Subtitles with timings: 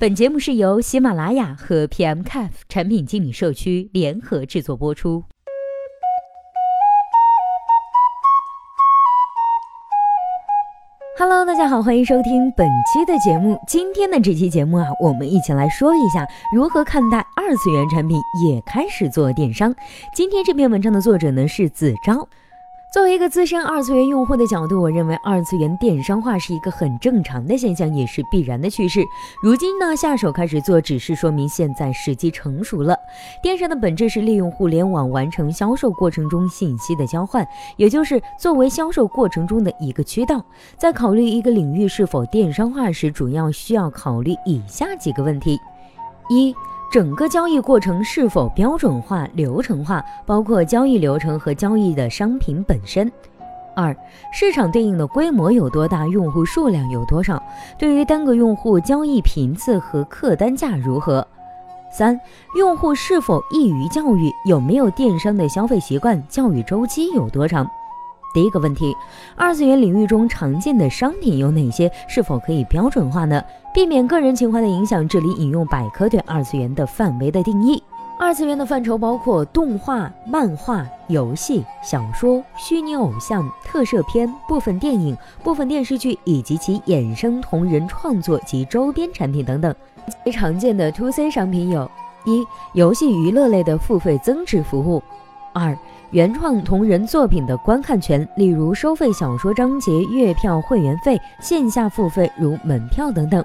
[0.00, 5.24] 本节目是由喜马拉雅和 PMCAF 产品经理社区联合制作播出。
[11.18, 13.58] Hello，大家好，欢迎收听本期的节目。
[13.66, 16.24] 今天的这期节目啊，我们一起来说一下
[16.54, 19.74] 如何看待二次元产品也开始做电商。
[20.14, 22.28] 今天这篇文章的作者呢是子昭。
[22.90, 29.04] 作为一个资深二次元用户的角度，我认为二次元电商化是一个很正常的现象，也是必然的趋势。
[29.42, 32.96] 如今呢，下手开始做，只是说明现在时机成熟了。
[33.42, 40.42] 电商的本质是利用互联网完成销售过程中信息的交换，也就是作为销售过程中的一个渠道。
[40.78, 45.60] 在考虑一个领域是否电商化时，主要需要考虑以下几个问题：
[46.30, 46.54] 一。
[46.90, 53.10] 整个交易过程是否标准化、流程化，包括交易流程和交易的商品本身。
[53.76, 53.94] 二、
[54.32, 57.40] 市场对应的规模有多大，用户数量有多少？
[57.78, 61.24] 对于单个用户交易频次和客单价如何？
[61.92, 62.18] 三、
[62.56, 64.32] 用户是否易于教育？
[64.46, 66.26] 有没有电商的消费习惯？
[66.26, 67.70] 教育周期有多长？
[68.34, 68.94] 第一个问题，
[69.36, 71.90] 二次元领域中常见的商品有哪些？
[72.06, 73.42] 是否可以标准化呢？
[73.72, 77.82] 避免个人情怀的影响，这里引用百科对二次元的范围的定义。
[78.20, 89.72] 二次元的范畴包括动画、漫画、游戏、小说、虚拟偶像、特摄片、部分电影、部分电视剧以及其衍生同人创作及周边产品等等。
[90.24, 91.88] 最常见的 To C 商品有：
[92.24, 95.00] 一、游戏娱乐类的付费增值服务；
[95.52, 95.78] 二、
[96.10, 103.44] 原创同人作品的观看权，例如收费小说章节、月票会员费、线下付费如门票等等。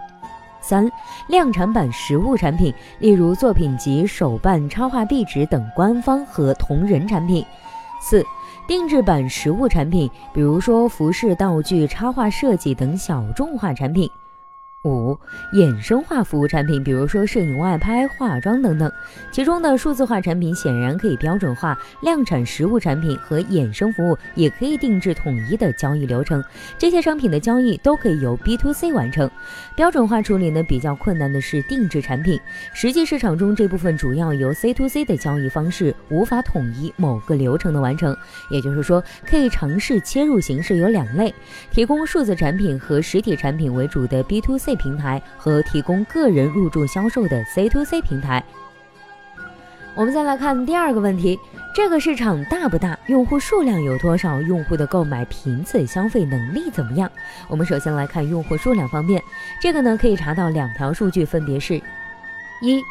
[0.61, 0.89] 三、
[1.27, 7.45] 量产版实物产品，例如作品集、手办、插画壁纸等官方和同人产品。
[7.99, 8.25] 四、
[8.65, 14.09] 定制版实物产品，比如说服饰、道具、插画设计等小众化产品。
[14.83, 15.17] 五、
[15.53, 18.91] 衍生化服务产品，比如说摄影外拍、化妆等等，
[19.31, 26.43] 其中的数字化产品显然可以标准化，量产实物产品和衍生服务也可以定制统一的交易流程，
[26.77, 29.29] 这些商品的交易都可以由 B to C 完成。
[29.73, 32.37] 标准化处理呢比较困难的是定制产品，
[32.73, 38.13] 实际市场中这部分主要由 C to C 的交易方式，无法统一某个流程的完成。
[38.49, 41.33] 也就是说，可以尝试切入形式有两类：
[41.71, 44.72] 提供数字产品和实体产品为主的 B to C。
[44.75, 48.43] 平台和提供个人入驻销售的 C to C 平台。
[49.95, 51.39] 我们再来看第二个问题：
[51.75, 52.97] 这个市场大不大？
[53.07, 54.41] 用户数量有多少？
[54.41, 57.11] 用户的购买频次、消费能力怎么样？
[57.47, 59.21] 我们首先来看用户数量方面，
[59.61, 61.75] 这个呢可以查到两条数据，分别是：
[62.61, 62.81] 一。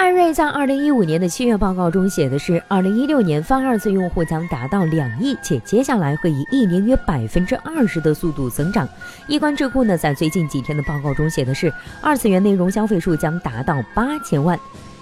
[0.00, 8.88] 艾瑞在二零一五年的七月报告中写的是，二零一六年泛二次用户将达到两亿，且接下来会以一年约百分之二十的速度增长。
[9.28, 14.58] 易观智库呢，在最近几天的报告中写的是，二次元内容消费数将达到八千万。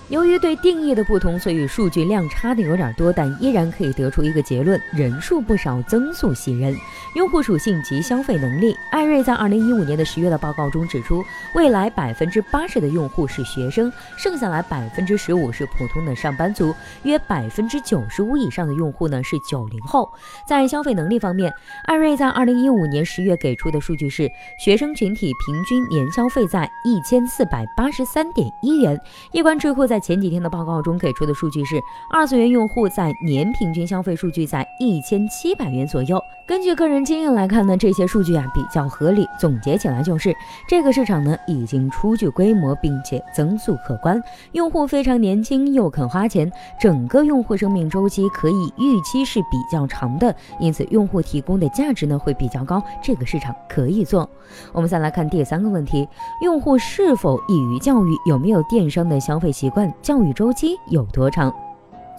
[0.09, 6.75] 由于对定义的不同，所以数据量差的有点多，但依然可以得出一个结论：人数不少，增速喜人。
[7.15, 11.23] 用户属性及消费能力，艾瑞在二零一五年的十月的报告中指出，
[11.55, 20.09] 未来百分之八十的用户是学生，剩下来百分之十五是普通的上班族，约百分之九十五以上的用户呢是九零后。
[20.47, 21.53] 在消费能力方面，
[21.85, 28.99] 艾瑞在二零一五年十月给出的数据是，学生群体平均年消费在一千四百八十三点一元。
[29.33, 31.81] 易观智库在前几天的报告中给出的数据是，
[32.13, 36.23] 二次元用户在年平均消费数据在一千七百元左右。
[36.47, 39.29] 根据个人经验来看呢，这些数据啊比较合理。
[39.39, 40.35] 总结起来就是，
[40.67, 44.23] 这个市场呢已经初具规模，并且增速可观，
[44.53, 46.51] 用户非常年轻又肯花钱，
[46.81, 54.29] 整个用户生命周期可以预期是比较长的，因此用户提供的价值呢会比较高，这个市场可以做。
[54.73, 56.09] 我们再来看第三个问题：
[56.41, 58.19] 用户是否易于教育？
[58.27, 59.88] 有没有电商的消费习惯？
[60.03, 61.53] 教育周期有多长？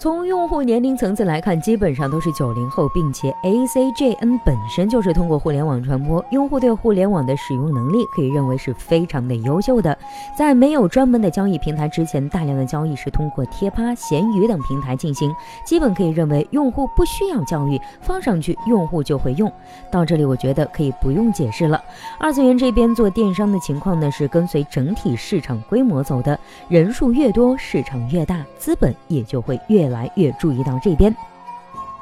[0.00, 9.94] 从用户年龄层次来看，基本上都是九零后，并且 A C J N 本身就是通过互联网传播，用户对互联网的使用能力可以认为是非常的优秀的。
[10.34, 15.30] 在没有专门的交易平台之前，大量的交易是通过贴吧、闲鱼等平台进行，
[15.66, 19.52] 基本可以认为用户不需要教育，放上去用户就会用。
[19.90, 21.78] 到这里，我觉得可以不用解释了。
[22.18, 29.89] 二次元这边做电商的情况呢，是跟随整体市场规模走的，人数越多，市场越大，资本也就会越。
[29.90, 31.14] 来越注意到这边。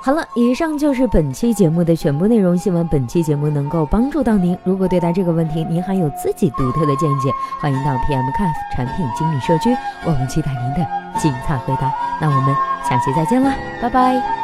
[0.00, 4.56] 好了，以上就是本期节目的全部内容，希望本期节目能够帮助到您。
[4.62, 7.29] 如果对待这个问题您还有自己独特的见解，
[7.61, 9.76] 欢迎到 pm caf 产品经理社区，
[10.06, 10.88] 我们期待您的
[11.19, 11.93] 精彩回答。
[12.20, 12.55] 那我们
[12.88, 13.52] 下期再见啦，
[13.82, 14.38] 拜拜。